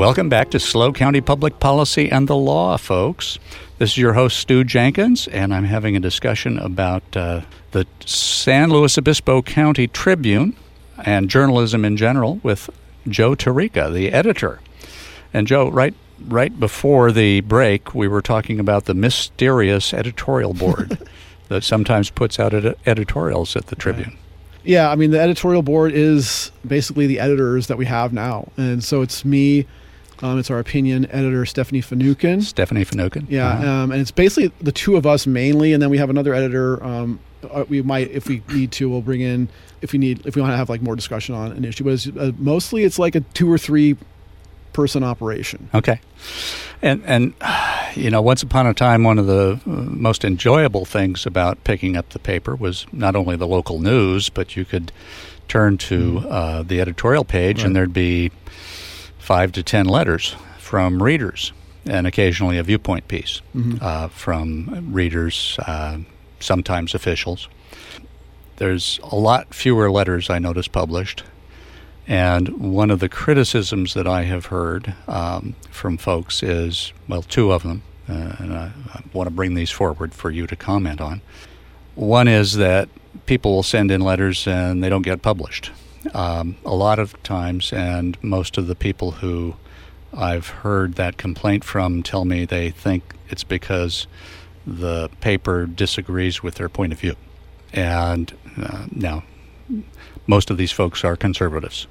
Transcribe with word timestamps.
Welcome 0.00 0.30
back 0.30 0.50
to 0.52 0.58
SLO 0.58 0.94
County 0.94 1.20
Public 1.20 1.60
Policy 1.60 2.10
and 2.10 2.26
the 2.26 2.34
Law, 2.34 2.78
folks. 2.78 3.38
This 3.76 3.90
is 3.90 3.98
your 3.98 4.14
host, 4.14 4.38
Stew 4.38 4.64
Jenkins, 4.64 5.28
and 5.28 5.52
I'm 5.52 5.66
having 5.66 5.94
a 5.94 6.00
discussion 6.00 6.58
about 6.58 7.02
uh, 7.14 7.42
the 7.72 7.86
San 8.06 8.70
Luis 8.70 8.96
Obispo 8.96 9.42
County 9.42 9.86
Tribune 9.88 10.56
and 11.04 11.28
journalism 11.28 11.84
in 11.84 11.98
general 11.98 12.40
with 12.42 12.70
Joe 13.08 13.34
Tarica, 13.34 13.92
the 13.92 14.10
editor. 14.10 14.60
And 15.34 15.46
Joe, 15.46 15.68
right 15.68 15.92
right 16.26 16.58
before 16.58 17.12
the 17.12 17.42
break, 17.42 17.94
we 17.94 18.08
were 18.08 18.22
talking 18.22 18.58
about 18.58 18.86
the 18.86 18.94
mysterious 18.94 19.92
editorial 19.92 20.54
board 20.54 21.06
that 21.48 21.62
sometimes 21.62 22.08
puts 22.08 22.40
out 22.40 22.54
ed- 22.54 22.74
editorials 22.86 23.54
at 23.54 23.66
the 23.66 23.76
Tribune. 23.76 24.16
Yeah, 24.64 24.90
I 24.90 24.96
mean, 24.96 25.10
the 25.10 25.20
editorial 25.20 25.62
board 25.62 25.92
is 25.92 26.52
basically 26.66 27.06
the 27.06 27.20
editors 27.20 27.66
that 27.66 27.76
we 27.76 27.84
have 27.84 28.14
now. 28.14 28.50
And 28.56 28.82
so 28.82 29.02
it's 29.02 29.26
me, 29.26 29.66
um, 30.22 30.38
it's 30.38 30.50
our 30.50 30.58
opinion 30.58 31.06
editor, 31.10 31.44
Stephanie 31.46 31.80
Finucane. 31.80 32.42
Stephanie 32.42 32.84
Finucane. 32.84 33.26
Yeah, 33.30 33.48
Uh-huh. 33.48 33.68
um, 33.70 33.92
and 33.92 34.00
it's 34.00 34.10
basically 34.10 34.52
the 34.60 34.72
two 34.72 34.96
of 34.96 35.06
us 35.06 35.26
mainly, 35.26 35.72
and 35.72 35.82
then 35.82 35.90
we 35.90 35.98
have 35.98 36.10
another 36.10 36.34
editor. 36.34 36.82
Um, 36.84 37.20
uh, 37.50 37.64
we 37.68 37.80
might, 37.82 38.10
if 38.10 38.28
we 38.28 38.42
need 38.52 38.70
to, 38.72 38.88
we'll 38.90 39.00
bring 39.00 39.22
in 39.22 39.48
if 39.80 39.92
we 39.92 39.98
need, 39.98 40.26
if 40.26 40.36
we 40.36 40.42
want 40.42 40.52
to 40.52 40.56
have 40.58 40.68
like 40.68 40.82
more 40.82 40.94
discussion 40.94 41.34
on 41.34 41.52
an 41.52 41.64
issue. 41.64 41.84
But 41.84 41.94
it's, 41.94 42.06
uh, 42.08 42.32
mostly, 42.38 42.84
it's 42.84 42.98
like 42.98 43.14
a 43.14 43.20
two 43.20 43.50
or 43.50 43.56
three 43.56 43.96
person 44.74 45.02
operation. 45.02 45.68
Okay. 45.74 46.00
And 46.82 47.02
and 47.06 47.32
you 47.96 48.10
know, 48.10 48.20
once 48.20 48.42
upon 48.42 48.66
a 48.66 48.74
time, 48.74 49.04
one 49.04 49.18
of 49.18 49.26
the 49.26 49.58
uh, 49.66 49.70
most 49.70 50.22
enjoyable 50.24 50.84
things 50.84 51.24
about 51.24 51.64
picking 51.64 51.96
up 51.96 52.10
the 52.10 52.18
paper 52.18 52.54
was 52.54 52.86
not 52.92 53.16
only 53.16 53.36
the 53.36 53.46
local 53.48 53.78
news, 53.80 54.28
but 54.28 54.54
you 54.54 54.64
could 54.66 54.92
turn 55.48 55.78
to 55.78 56.18
uh, 56.28 56.62
the 56.62 56.80
editorial 56.80 57.24
page, 57.24 57.58
Right. 57.58 57.66
and 57.68 57.74
there'd 57.76 57.92
be 57.94 58.30
five 59.20 59.52
to 59.52 59.62
ten 59.62 59.86
letters 59.86 60.34
from 60.58 61.02
readers, 61.02 61.52
and 61.86 62.06
occasionally 62.06 62.58
a 62.58 62.62
viewpoint 62.62 63.06
piece 63.08 63.40
Mhm. 63.56 63.80
uh, 63.82 64.08
from 64.08 64.88
readers, 64.92 65.56
uh, 65.66 65.98
sometimes 66.40 66.94
officials. 66.94 67.48
There's 68.56 69.00
a 69.02 69.16
lot 69.16 69.54
fewer 69.54 69.90
letters 69.90 70.28
I 70.30 70.38
notice 70.38 70.68
published. 70.68 71.22
And 72.06 72.48
one 72.74 72.90
of 72.90 72.98
the 72.98 73.08
criticisms 73.08 73.94
that 73.94 74.06
I 74.06 74.24
have 74.24 74.46
heard 74.46 74.94
um, 75.06 75.54
from 75.70 75.96
folks 75.96 76.42
is 76.42 76.92
well, 77.08 77.22
two 77.22 77.52
of 77.52 77.62
them, 77.62 77.82
uh, 78.08 78.34
and 78.38 78.52
I, 78.52 78.72
I 78.94 79.00
want 79.12 79.28
to 79.28 79.30
bring 79.30 79.54
these 79.54 79.70
forward 79.70 80.12
for 80.12 80.30
you 80.30 80.46
to 80.48 80.56
comment 80.56 81.00
on. 81.00 81.20
One 81.94 82.26
is 82.26 82.54
that 82.56 82.88
people 83.26 83.52
will 83.54 83.62
send 83.62 83.90
in 83.90 84.00
letters 84.00 84.46
and 84.46 84.82
they 84.82 84.88
don't 84.88 85.02
get 85.02 85.22
published. 85.22 85.70
Um, 86.14 86.56
a 86.64 86.74
lot 86.74 86.98
of 86.98 87.20
times, 87.22 87.72
and 87.72 88.16
most 88.22 88.56
of 88.56 88.66
the 88.66 88.74
people 88.74 89.12
who 89.12 89.56
I've 90.16 90.48
heard 90.48 90.94
that 90.94 91.18
complaint 91.18 91.62
from 91.62 92.02
tell 92.02 92.24
me 92.24 92.44
they 92.44 92.70
think 92.70 93.14
it's 93.28 93.44
because 93.44 94.06
the 94.66 95.10
paper 95.20 95.66
disagrees 95.66 96.42
with 96.42 96.54
their 96.54 96.68
point 96.68 96.92
of 96.92 97.00
view. 97.00 97.16
And 97.72 98.32
uh, 98.60 98.86
now, 98.90 99.24
most 100.26 100.50
of 100.50 100.56
these 100.56 100.72
folks 100.72 101.04
are 101.04 101.16
conservatives. 101.16 101.86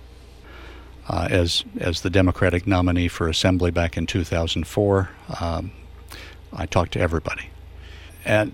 Uh, 1.07 1.27
as 1.31 1.63
as 1.79 2.01
the 2.01 2.09
Democratic 2.09 2.67
nominee 2.67 3.07
for 3.07 3.27
Assembly 3.27 3.71
back 3.71 3.97
in 3.97 4.05
2004, 4.05 5.09
um, 5.39 5.71
I 6.53 6.65
talked 6.65 6.93
to 6.93 6.99
everybody. 6.99 7.49
And 8.25 8.53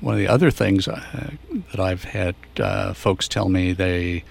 one 0.00 0.14
of 0.14 0.18
the 0.18 0.28
other 0.28 0.50
things 0.50 0.86
uh, 0.86 1.30
that 1.70 1.80
I've 1.80 2.04
had 2.04 2.34
uh, 2.58 2.92
folks 2.92 3.26
tell 3.26 3.48
me 3.48 3.72
they 3.72 4.24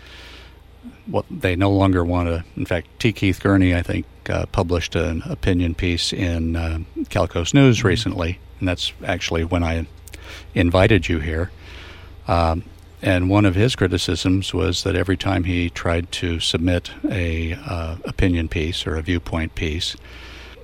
what 1.06 1.26
they 1.30 1.56
no 1.56 1.72
longer 1.72 2.04
want 2.04 2.28
to. 2.28 2.44
In 2.56 2.66
fact, 2.66 2.88
T. 3.00 3.12
Keith 3.12 3.42
Gurney, 3.42 3.76
I 3.76 3.82
think, 3.82 4.06
uh, 4.30 4.46
published 4.48 4.96
an 4.96 5.24
opinion 5.26 5.76
piece 5.76 6.14
in 6.14 6.56
uh, 6.56 6.80
CalCoast 7.04 7.54
News 7.54 7.84
recently, 7.84 8.40
and 8.60 8.68
that's 8.68 8.94
actually 9.06 9.44
when 9.44 9.64
I 9.64 9.88
invited 10.54 11.08
you 11.08 11.20
here. 11.20 11.52
Um, 12.28 12.64
and 13.02 13.30
one 13.30 13.46
of 13.46 13.56
his 13.56 13.76
criticisms 13.76 14.54
was 14.54 14.84
that 14.84 14.96
every 14.96 15.18
time 15.18 15.44
he 15.44 15.70
tried 15.70 16.12
to 16.14 16.40
submit 16.40 16.92
a 17.10 17.54
uh, 17.54 17.98
opinion 18.06 18.48
piece 18.48 18.88
or 18.88 18.96
a 18.96 19.02
viewpoint 19.02 19.56
piece, 19.56 19.96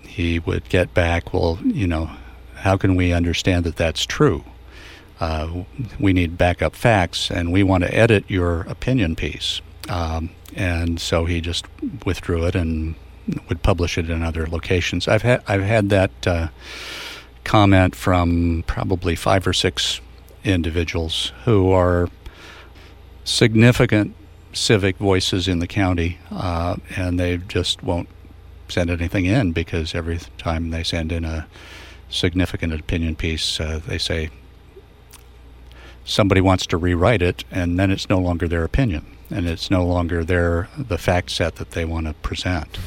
he 0.02 0.40
would 0.40 0.68
get 0.70 0.94
back, 0.94 1.34
well, 1.34 1.60
you 1.64 1.88
know, 1.88 2.10
how 2.56 2.78
can 2.78 2.96
we 2.96 3.14
understand 3.14 3.66
that 3.66 3.76
that's 3.76 4.06
true? 4.06 4.44
Uh, 5.20 5.64
we 6.00 6.12
need 6.12 6.38
backup 6.38 6.76
facts, 6.76 7.30
and 7.30 7.52
we 7.52 7.62
want 7.64 7.84
to 7.84 7.94
edit 7.94 8.26
your 8.28 8.62
opinion 8.62 9.16
piece. 9.16 9.62
Um, 9.90 10.30
and 10.56 11.00
so 11.00 11.26
he 11.26 11.42
just 11.42 11.66
withdrew 12.06 12.46
it 12.46 12.56
and 12.56 12.96
would 13.50 13.64
publish 13.64 13.98
it 13.98 14.10
in 14.10 14.24
other 14.24 14.48
locations. 14.48 15.08
I've 15.08 15.22
had 15.22 15.44
I've 15.48 15.64
had 15.64 15.90
that 15.90 16.28
uh, 16.28 16.48
comment 17.44 17.96
from 17.96 18.64
probably 18.68 19.16
five 19.16 19.48
or 19.48 19.54
six 19.54 20.02
individuals 20.44 21.32
who 21.46 21.72
are 21.72 22.10
significant 23.24 24.16
civic 24.54 24.98
voices 24.98 25.48
in 25.48 25.60
the 25.60 25.68
county, 25.68 26.20
uh, 26.32 26.76
and 26.96 27.20
they 27.20 27.38
just 27.38 27.82
won't 27.84 28.10
send 28.70 28.90
anything 28.90 29.26
in 29.26 29.52
because 29.52 29.96
every 29.96 30.20
time 30.38 30.70
they 30.70 30.84
send 30.84 31.12
in 31.12 31.26
a 31.26 31.48
significant 32.10 32.74
opinion 32.74 33.16
piece, 33.16 33.60
uh, 33.60 33.80
they 33.88 33.98
say 33.98 34.30
somebody 36.06 36.42
wants 36.42 36.66
to 36.68 36.78
rewrite 36.78 37.22
it, 37.22 37.44
and 37.52 37.80
then 37.80 37.90
it's 37.92 38.10
no 38.10 38.20
longer 38.20 38.48
their 38.48 38.64
opinion, 38.64 39.06
and 39.34 39.48
it's 39.48 39.70
no 39.72 39.86
longer 39.86 40.24
their 40.24 40.70
the 40.78 40.98
fact 40.98 41.32
set 41.32 41.56
that 41.56 41.72
they 41.72 41.86
want 41.86 42.08
to 42.08 42.14
present. 42.16 42.78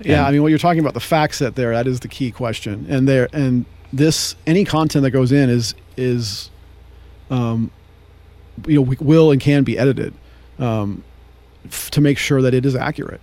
Yeah, 0.00 0.18
And- 0.18 0.26
I 0.26 0.30
mean, 0.32 0.42
what 0.42 0.48
you're 0.48 0.58
talking 0.58 0.80
about, 0.80 0.94
the 0.94 1.00
fact 1.00 1.36
set 1.36 1.54
there, 1.54 1.72
that 1.72 1.86
is 1.86 2.00
the 2.00 2.08
key 2.08 2.30
question. 2.30 2.86
And 2.88 3.06
there, 3.08 3.28
and 3.32 3.64
this, 3.92 4.34
any 4.46 4.64
content 4.64 5.02
that 5.04 5.10
goes 5.10 5.32
in 5.32 5.48
is 5.50 5.74
is, 5.96 6.50
um, 7.30 7.70
you 8.66 8.76
know, 8.84 8.94
will 9.00 9.30
and 9.30 9.40
can 9.40 9.62
be 9.64 9.78
edited, 9.78 10.14
um, 10.58 11.02
f- 11.66 11.90
to 11.90 12.00
make 12.00 12.18
sure 12.18 12.42
that 12.42 12.54
it 12.54 12.64
is 12.66 12.74
accurate. 12.74 13.20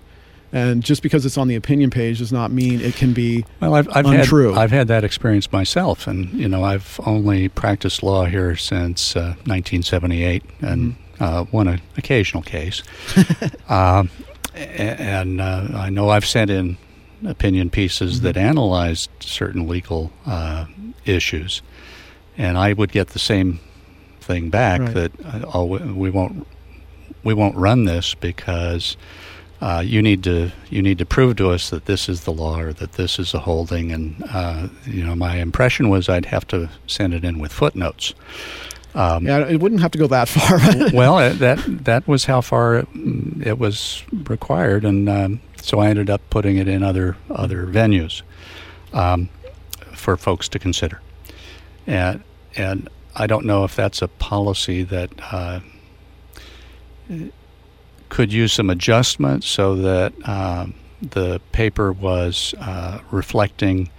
And 0.52 0.82
just 0.84 1.04
because 1.04 1.26
it's 1.28 1.38
on 1.38 1.48
the 1.48 1.56
opinion 1.56 1.92
page 1.92 2.18
does 2.20 2.32
not 2.32 2.52
mean 2.52 2.82
it 2.82 2.96
can 2.96 3.14
be. 3.14 3.46
Well, 3.62 3.76
I've, 3.76 3.88
I've 3.96 4.06
Untrue. 4.08 4.54
had 4.54 4.58
I've 4.64 4.72
had 4.72 4.88
that 4.88 5.04
experience 5.04 5.52
myself, 5.52 6.08
and 6.08 6.32
you 6.34 6.48
know 6.50 6.64
I've 6.64 7.00
only 7.06 7.50
practiced 7.50 8.02
law 8.02 8.26
here 8.26 8.56
since 8.56 9.16
uh, 9.16 9.36
1978, 9.46 10.44
and 10.62 10.96
uh, 11.20 11.46
an 11.54 11.82
occasional 11.98 12.44
case. 12.44 12.82
um, 13.70 14.10
and 14.56 15.40
uh, 15.42 15.68
I 15.76 15.90
know 15.90 16.10
I've 16.10 16.26
sent 16.26 16.50
in 16.50 16.78
opinion 17.26 17.70
pieces 17.70 18.22
that 18.22 18.38
analyzed 18.38 19.10
certain 19.20 19.68
legal 19.68 20.12
uh, 20.26 20.66
issues, 21.06 21.62
and 22.38 22.58
I 22.58 22.74
would 22.74 22.92
get 22.92 23.10
the 23.10 23.20
same 23.20 23.60
thing 24.22 24.50
back 24.50 24.80
Right. 24.82 24.94
that 24.94 25.12
uh, 25.26 25.46
oh 25.54 25.66
we- 25.66 25.80
we 25.80 26.10
won't 26.10 26.46
we 27.24 27.34
won't 27.34 27.56
run 27.56 27.86
this 27.86 28.14
because 28.16 28.96
uh, 29.62 29.84
you 29.86 30.02
need 30.02 30.24
to 30.24 30.52
you 30.70 30.82
need 30.82 30.98
to 31.00 31.06
prove 31.06 31.36
to 31.38 31.50
us 31.52 31.70
that 31.70 31.86
this 31.86 32.08
is 32.08 32.24
the 32.24 32.32
law 32.32 32.60
or 32.60 32.72
that 32.74 32.94
this 32.94 33.20
is 33.20 33.34
a 33.34 33.40
holding. 33.40 33.92
And 33.92 34.24
uh, 34.32 34.68
you 34.86 35.04
know, 35.06 35.16
my 35.16 35.36
impression 35.38 35.90
was 35.90 36.08
I'd 36.10 36.28
have 36.28 36.48
to 36.48 36.70
send 36.88 37.14
it 37.14 37.24
in 37.26 37.40
with 37.40 37.52
footnotes. 37.52 38.14
Um, 38.96 39.26
Yeah, 39.26 39.40
it 39.48 39.60
wouldn't 39.60 39.82
have 39.82 39.92
to 39.92 39.98
go 39.98 40.08
that 40.08 40.28
far. 40.28 40.60
well, 40.94 41.18
uh, 41.18 41.34
that 41.34 41.60
that 41.86 42.08
was 42.08 42.26
how 42.26 42.42
far 42.42 42.78
it, 42.78 42.88
it 43.42 43.60
was 43.60 44.04
required, 44.12 44.84
and 44.86 45.08
um, 45.08 45.42
so 45.62 45.80
I 45.80 45.90
ended 45.90 46.10
up 46.10 46.22
putting 46.30 46.58
it 46.58 46.68
in 46.68 46.84
other 46.84 47.16
other 47.30 47.66
venues 47.68 48.22
um, 48.94 49.30
for 49.94 50.18
folks 50.18 50.50
to 50.50 50.60
consider. 50.60 51.02
And 51.86 52.24
and 52.56 52.90
I 53.16 53.28
don't 53.28 53.46
know 53.46 53.64
if 53.64 53.76
that's 53.76 54.02
a 54.02 54.08
policy 54.08 54.84
that 54.84 55.12
uh, 55.32 55.60
could 58.10 58.34
use 58.34 58.54
some 58.54 58.70
adjustment 58.70 59.44
so 59.44 59.76
that 59.76 60.14
um, 60.28 60.74
the 61.02 61.40
paper 61.52 61.92
was 61.92 62.54
uh, 62.60 63.00
reflecting 63.12 63.90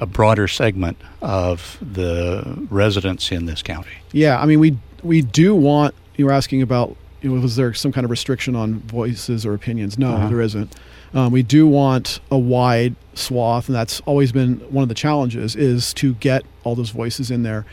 a 0.00 0.06
broader 0.06 0.46
segment 0.48 0.96
of 1.22 1.78
the 1.80 2.66
residents 2.70 3.30
in 3.32 3.46
this 3.46 3.62
county. 3.62 3.90
Yeah, 4.12 4.40
I 4.40 4.46
mean, 4.46 4.60
we 4.60 4.76
we 5.02 5.22
do 5.22 5.54
want. 5.54 5.94
You 6.16 6.26
were 6.26 6.32
asking 6.32 6.62
about 6.62 6.96
you 7.20 7.30
know, 7.34 7.40
was 7.40 7.56
there 7.56 7.74
some 7.74 7.90
kind 7.92 8.04
of 8.04 8.10
restriction 8.10 8.54
on 8.54 8.78
voices 8.80 9.44
or 9.44 9.52
opinions? 9.54 9.98
No, 9.98 10.12
Uh-huh. 10.14 10.28
there 10.28 10.40
isn't. 10.40 10.74
Um, 11.14 11.32
we 11.32 11.42
do 11.42 11.66
want 11.66 12.20
a 12.30 12.38
wide 12.38 12.94
swath, 13.14 13.68
and 13.68 13.74
that's 13.74 14.00
always 14.06 14.30
been 14.30 14.56
one 14.70 14.82
of 14.82 14.88
the 14.88 14.94
challenges 14.94 15.56
is 15.56 15.92
to 15.94 16.14
get 16.14 16.44
all 16.64 16.74
those 16.76 16.90
voices 16.90 17.30
in 17.30 17.42
there. 17.42 17.64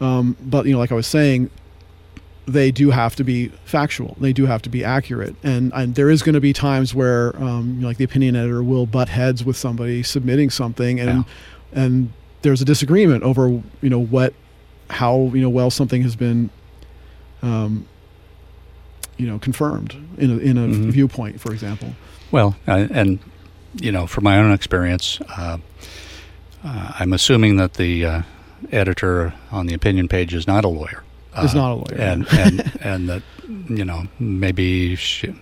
Um, 0.00 0.36
but 0.40 0.64
you 0.66 0.72
know, 0.72 0.78
like 0.78 0.92
I 0.92 0.94
was 0.94 1.06
saying, 1.06 1.50
they 2.46 2.70
do 2.72 2.90
have 2.90 3.14
to 3.16 3.24
be 3.24 3.48
factual. 3.64 4.16
They 4.20 4.32
do 4.32 4.46
have 4.46 4.62
to 4.62 4.68
be 4.68 4.84
accurate, 4.84 5.36
and, 5.44 5.72
and 5.74 5.94
there 5.94 6.10
is 6.10 6.22
going 6.22 6.34
to 6.34 6.40
be 6.40 6.52
times 6.52 6.94
where, 6.94 7.36
um, 7.42 7.74
you 7.76 7.80
know, 7.82 7.86
like 7.88 7.98
the 7.98 8.04
opinion 8.04 8.34
editor 8.36 8.62
will 8.62 8.86
butt 8.86 9.08
heads 9.08 9.44
with 9.44 9.56
somebody 9.56 10.02
submitting 10.02 10.50
something, 10.50 10.98
and 11.00 11.24
and 11.72 12.12
there's 12.42 12.60
a 12.60 12.64
disagreement 12.64 13.22
over 13.22 13.48
you 13.48 13.90
know 13.90 14.00
what, 14.00 14.34
how 14.90 15.30
you 15.34 15.40
know 15.40 15.48
well 15.50 15.70
something 15.70 16.02
has 16.02 16.16
been, 16.16 16.50
um, 17.42 17.86
you 19.16 19.26
know, 19.26 19.38
confirmed 19.38 19.94
in 20.18 20.30
a, 20.32 20.38
in 20.38 20.58
a 20.58 20.66
Mhm. 20.68 20.90
viewpoint, 20.90 21.40
for 21.40 21.52
example. 21.52 21.94
Well, 22.32 22.56
uh, 22.66 22.88
and 22.90 23.20
you 23.80 23.92
know, 23.92 24.06
from 24.08 24.24
my 24.24 24.38
own 24.38 24.52
experience, 24.52 25.20
uh, 25.38 25.58
uh, 26.64 26.92
I'm 26.98 27.12
assuming 27.12 27.56
that 27.56 27.74
the 27.74 28.04
uh, 28.04 28.22
editor 28.72 29.32
on 29.52 29.66
the 29.66 29.74
opinion 29.74 30.08
page 30.08 30.34
is 30.34 30.46
not 30.46 30.64
a 30.64 30.68
lawyer. 30.68 31.02
Is 31.40 31.54
not 31.54 31.72
a 31.72 31.74
lawyer, 31.76 31.98
and 31.98 32.26
and 32.32 32.72
and 32.80 33.08
that 33.08 33.22
you 33.68 33.84
know 33.84 34.06
maybe 34.18 34.96
she, 34.96 35.34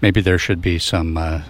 maybe 0.00 0.20
there 0.20 0.38
should 0.38 0.62
be 0.62 0.78
some 0.78 1.16
uh, 1.16 1.42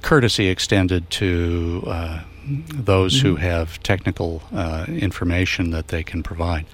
courtesy 0.00 0.48
extended 0.48 1.10
to 1.10 1.84
uh, 1.86 2.22
those 2.46 3.18
mm-hmm. 3.18 3.28
who 3.28 3.36
have 3.36 3.82
technical 3.82 4.42
uh, 4.54 4.86
information 4.88 5.70
that 5.70 5.88
they 5.88 6.02
can 6.02 6.22
provide. 6.22 6.64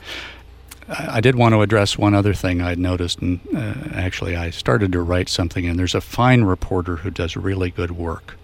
I 0.89 1.21
did 1.21 1.35
want 1.35 1.53
to 1.53 1.63
address 1.63 1.99
one 1.99 2.15
other 2.15 2.33
thing 2.33 2.61
I'd 2.61 2.79
noticed, 2.79 3.19
and 3.19 3.41
uh, 3.53 3.75
actually, 3.93 4.37
I 4.37 4.51
started 4.51 4.93
to 4.93 5.03
write 5.03 5.29
something, 5.29 5.67
and 5.67 5.77
there's 5.77 5.97
a 5.97 6.01
fine 6.01 6.45
reporter 6.45 6.97
who 6.97 7.11
does 7.11 7.37
really 7.37 7.71
good 7.71 7.91
work 7.91 8.39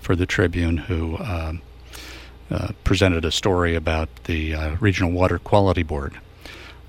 for 0.00 0.14
the 0.14 0.24
Tribune 0.24 0.76
who 0.76 1.16
uh, 2.54 2.68
presented 2.84 3.24
a 3.24 3.32
story 3.32 3.74
about 3.74 4.08
the 4.24 4.54
uh, 4.54 4.76
Regional 4.76 5.10
Water 5.10 5.38
Quality 5.38 5.82
Board, 5.82 6.18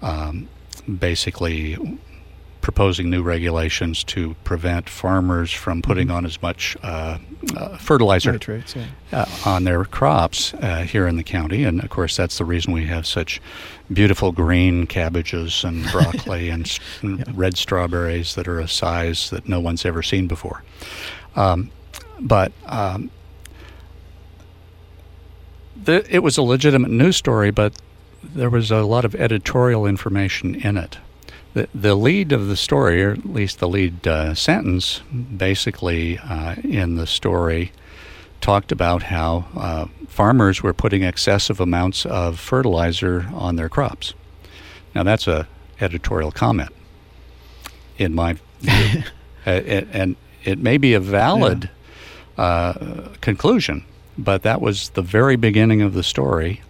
um, 0.01 0.47
basically 0.99 1.77
proposing 2.65 3.11
new 3.11 3.21
regulations 3.21 4.03
to 4.03 4.35
prevent 4.43 4.89
farmers 4.89 5.51
from 5.51 5.83
putting 5.83 6.07
mm-hmm. 6.07 6.17
on 6.17 6.25
as 6.25 6.41
much 6.41 6.75
uh, 6.81 7.19
uh, 7.55 7.77
fertilizer 7.77 8.31
Nitrates, 8.31 8.75
yeah. 8.75 8.87
uh, 9.11 9.25
on 9.45 9.65
their 9.65 9.85
crops 9.85 10.53
uh, 10.55 10.81
here 10.81 11.07
in 11.07 11.15
the 11.15 11.23
county. 11.23 11.63
And 11.63 11.83
of 11.83 11.91
course, 11.91 12.17
that's 12.17 12.39
the 12.39 12.43
reason 12.43 12.73
we 12.73 12.87
have 12.87 13.05
such 13.05 13.39
beautiful 13.93 14.31
green 14.31 14.87
cabbages 14.87 15.63
and 15.63 15.85
broccoli 15.91 16.49
and, 16.49 16.79
and 17.03 17.19
yeah. 17.19 17.25
red 17.35 17.55
strawberries 17.55 18.33
that 18.33 18.47
are 18.47 18.59
a 18.59 18.67
size 18.67 19.29
that 19.29 19.47
no 19.47 19.59
one's 19.59 19.85
ever 19.85 20.01
seen 20.01 20.27
before. 20.27 20.63
Um, 21.35 21.69
but 22.19 22.51
um, 22.65 23.11
the, 25.75 26.05
it 26.09 26.19
was 26.19 26.37
a 26.37 26.41
legitimate 26.41 26.91
news 26.91 27.17
story, 27.17 27.51
but 27.51 27.73
there 28.23 28.49
was 28.49 28.71
a 28.71 28.83
lot 28.83 29.05
of 29.05 29.15
editorial 29.15 29.85
information 29.85 30.55
in 30.55 30.77
it 30.77 30.97
the, 31.55 31.69
the 31.73 31.95
lead 31.95 32.31
of 32.33 32.47
the 32.47 32.57
story, 32.57 33.01
or 33.01 33.11
at 33.13 33.25
least 33.25 33.59
the 33.59 33.67
lead 33.67 34.05
uh, 34.05 34.35
sentence, 34.35 35.01
basically 35.37 36.19
uh, 36.19 36.55
in 36.63 36.95
the 36.95 37.07
story, 37.07 37.71
talked 38.41 38.71
about 38.73 39.03
how 39.03 39.45
uh, 39.55 39.85
farmers 40.07 40.61
were 40.61 40.73
putting 40.73 41.01
excessive 41.01 41.61
amounts 41.61 42.05
of 42.05 42.39
fertilizer 42.39 43.27
on 43.33 43.55
their 43.55 43.69
crops. 43.69 44.13
Now, 44.93 45.03
that's 45.03 45.27
a 45.27 45.47
editorial 45.79 46.31
comment, 46.31 46.71
in 47.97 48.13
my 48.13 48.37
view, 48.59 49.03
and 49.45 50.17
it 50.43 50.59
may 50.59 50.77
be 50.77 50.93
a 50.93 50.99
valid 50.99 51.63
yeah. 51.63 51.71
Uh, 52.37 53.13
conclusion, 53.21 53.85
but 54.17 54.43
that 54.43 54.61
was 54.61 54.89
the 54.89 55.01
very 55.01 55.35
beginning 55.35 55.81
of 55.81 55.93
the 55.93 56.03
story 56.03 56.61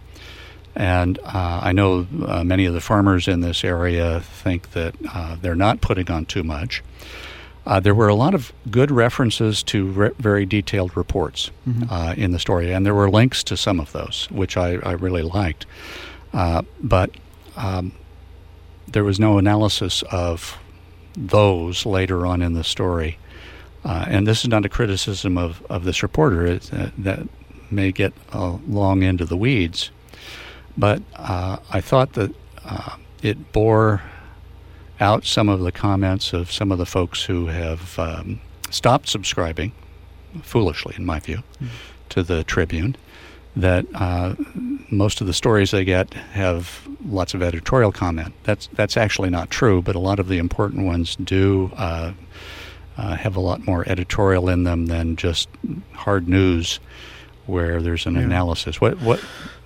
and 0.76 1.18
uh, 1.24 1.60
I 1.62 1.72
know 1.72 2.06
uh, 2.26 2.44
many 2.44 2.66
of 2.66 2.74
the 2.74 2.82
farmers 2.82 3.26
in 3.26 3.40
this 3.40 3.64
area 3.64 4.20
think 4.20 4.72
that 4.72 4.94
uh, 5.12 5.36
they're 5.40 5.54
not 5.54 5.80
putting 5.80 6.10
on 6.10 6.26
too 6.26 6.42
much. 6.42 6.82
Uh, 7.64 7.80
there 7.80 7.94
were 7.94 8.08
a 8.08 8.14
lot 8.14 8.34
of 8.34 8.52
good 8.70 8.90
references 8.90 9.62
to 9.64 9.86
re- 9.86 10.10
very 10.18 10.44
detailed 10.44 10.96
reports 10.96 11.50
mm-hmm. 11.66 11.90
Uh, 11.90 12.12
in 12.16 12.30
the 12.32 12.38
story, 12.38 12.72
and 12.72 12.84
there 12.84 12.94
were 12.94 13.10
links 13.10 13.42
to 13.44 13.56
some 13.56 13.80
of 13.80 13.90
those, 13.92 14.28
which 14.30 14.56
I, 14.56 14.74
I 14.74 14.92
really 14.92 15.22
liked. 15.22 15.64
Uh, 16.32 16.62
but 16.80 17.10
um, 17.56 17.92
there 18.86 19.02
was 19.02 19.18
no 19.18 19.38
analysis 19.38 20.04
of 20.12 20.58
those 21.16 21.86
later 21.86 22.26
on 22.26 22.42
in 22.42 22.52
the 22.52 22.62
story. 22.62 23.18
And 23.86 24.26
this 24.26 24.42
is 24.42 24.48
not 24.48 24.64
a 24.64 24.68
criticism 24.68 25.38
of, 25.38 25.62
of 25.70 25.84
this 25.84 26.02
reporter 26.02 26.58
that 26.58 27.28
may 27.70 27.92
get 27.92 28.12
long 28.34 29.02
into 29.02 29.24
the 29.24 29.36
weeds. 29.36 29.90
But 30.76 31.02
uh, 31.14 31.58
I 31.70 31.80
thought 31.80 32.12
that 32.14 32.34
uh, 32.64 32.96
it 33.22 33.52
bore 33.52 34.02
out 35.00 35.24
some 35.24 35.48
of 35.48 35.60
the 35.60 35.72
comments 35.72 36.32
of 36.32 36.50
some 36.52 36.72
of 36.72 36.78
the 36.78 36.86
folks 36.86 37.24
who 37.24 37.46
have 37.46 37.98
um, 37.98 38.40
stopped 38.70 39.08
subscribing, 39.08 39.72
foolishly 40.42 40.94
in 40.96 41.04
my 41.04 41.20
view, 41.20 41.42
mm-hmm. 41.54 41.66
to 42.10 42.22
the 42.22 42.44
Tribune. 42.44 42.96
That 43.54 43.86
uh, 43.94 44.34
most 44.90 45.22
of 45.22 45.26
the 45.26 45.32
stories 45.32 45.70
they 45.70 45.84
get 45.84 46.12
have 46.12 46.86
lots 47.06 47.32
of 47.32 47.42
editorial 47.42 47.90
comment. 47.90 48.34
That's 48.42 48.68
that's 48.74 48.98
actually 48.98 49.30
not 49.30 49.48
true, 49.48 49.80
but 49.80 49.96
a 49.96 49.98
lot 49.98 50.18
of 50.18 50.28
the 50.28 50.36
important 50.36 50.84
ones 50.84 51.16
do 51.16 51.72
uh, 52.98 53.16
have 53.16 53.36
a 53.36 53.40
lot 53.40 53.66
more 53.66 53.88
editorial 53.88 54.48
in 54.48 54.64
them 54.64 54.86
than 54.86 55.16
just 55.16 55.48
hard 55.92 56.28
news, 56.28 56.80
where 57.46 57.80
there's 57.82 58.06
an 58.06 58.14
yeah. 58.14 58.22
analysis. 58.22 58.80
What 58.80 59.00
what 59.02 59.20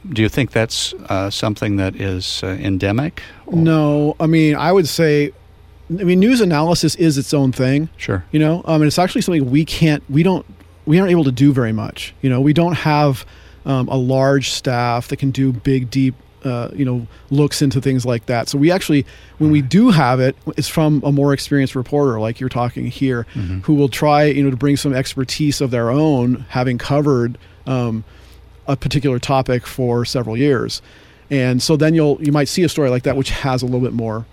do 0.08 0.22
you 0.22 0.28
think 0.28 0.50
that's 0.52 0.94
uh, 1.08 1.30
something 1.30 1.76
that 1.76 1.94
is 1.96 2.42
uh, 2.42 2.48
endemic? 2.48 3.22
Or? 3.46 3.56
No, 3.56 4.16
I 4.18 4.26
mean 4.26 4.56
I 4.56 4.72
would 4.72 4.88
say, 4.88 5.32
I 5.90 6.04
mean 6.04 6.20
news 6.20 6.40
analysis 6.40 6.94
is 6.96 7.18
its 7.18 7.34
own 7.34 7.52
thing. 7.52 7.88
Sure, 7.96 8.24
you 8.32 8.38
know, 8.38 8.62
um, 8.64 8.82
and 8.82 8.84
it's 8.84 8.98
actually 8.98 9.22
something 9.22 9.50
we 9.50 9.64
can't, 9.64 10.02
we 10.10 10.22
don't, 10.22 10.46
we 10.86 10.98
aren't 10.98 11.10
able 11.10 11.24
to 11.24 11.32
do 11.32 11.52
very 11.52 11.72
much. 11.72 12.14
You 12.22 12.30
know, 12.30 12.40
we 12.40 12.52
don't 12.52 12.74
have 12.74 13.24
um, 13.64 13.88
a 13.88 13.96
large 13.96 14.50
staff 14.50 15.08
that 15.08 15.18
can 15.18 15.30
do 15.30 15.52
big, 15.52 15.90
deep. 15.90 16.14
Uh, 16.44 16.70
you 16.74 16.84
know, 16.84 17.06
looks 17.30 17.60
into 17.60 17.80
things 17.80 18.06
like 18.06 18.26
that. 18.26 18.48
So 18.48 18.56
we 18.56 18.70
actually, 18.70 19.04
when 19.38 19.50
we 19.50 19.60
do 19.60 19.90
have 19.90 20.20
it, 20.20 20.36
it's 20.56 20.68
from 20.68 21.02
a 21.04 21.12
more 21.12 21.34
experienced 21.34 21.74
reporter, 21.74 22.18
like 22.18 22.40
you're 22.40 22.48
talking 22.48 22.86
here, 22.86 23.26
mm-hmm. 23.34 23.60
who 23.60 23.74
will 23.74 23.90
try, 23.90 24.24
you 24.24 24.42
know, 24.42 24.50
to 24.50 24.56
bring 24.56 24.76
some 24.76 24.94
expertise 24.94 25.60
of 25.60 25.70
their 25.70 25.90
own, 25.90 26.46
having 26.48 26.78
covered 26.78 27.36
um, 27.66 28.04
a 28.66 28.76
particular 28.76 29.18
topic 29.18 29.66
for 29.66 30.04
several 30.04 30.36
years. 30.36 30.80
And 31.28 31.62
so 31.62 31.76
then 31.76 31.94
you'll 31.94 32.18
you 32.22 32.32
might 32.32 32.48
see 32.48 32.62
a 32.62 32.68
story 32.68 32.90
like 32.90 33.04
that 33.04 33.16
which 33.16 33.30
has 33.30 33.62
a 33.62 33.66
little 33.66 33.80
bit 33.80 33.92
more 33.92 34.26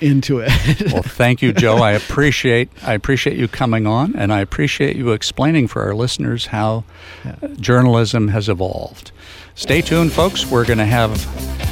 into 0.00 0.40
it. 0.40 0.50
well, 0.92 1.02
thank 1.02 1.42
you, 1.42 1.52
Joe. 1.52 1.78
I 1.78 1.92
appreciate 1.92 2.70
I 2.82 2.94
appreciate 2.94 3.36
you 3.36 3.48
coming 3.48 3.86
on, 3.86 4.16
and 4.16 4.32
I 4.32 4.40
appreciate 4.40 4.96
you 4.96 5.12
explaining 5.12 5.68
for 5.68 5.82
our 5.82 5.94
listeners 5.94 6.46
how 6.46 6.84
yeah. 7.24 7.36
journalism 7.60 8.28
has 8.28 8.48
evolved. 8.48 9.12
Stay 9.54 9.80
tuned, 9.80 10.12
folks. 10.12 10.46
We're 10.46 10.64
going 10.64 10.78
to 10.78 10.84
have 10.84 11.10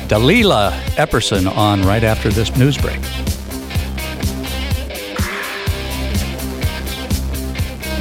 Dalila 0.09 0.73
Epperson 0.97 1.49
on 1.51 1.83
right 1.83 2.03
after 2.03 2.31
this 2.31 2.57
news 2.57 2.77
break. 2.77 3.01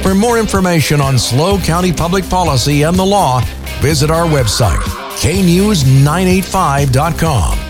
For 0.02 0.14
more 0.14 0.38
information 0.38 1.00
on 1.00 1.18
SLO 1.18 1.58
County 1.58 1.92
public 1.92 2.28
policy 2.28 2.82
and 2.82 2.96
the 2.96 3.04
law, 3.04 3.40
visit 3.80 4.10
our 4.10 4.26
website, 4.26 4.82
knews985.com. 5.16 7.65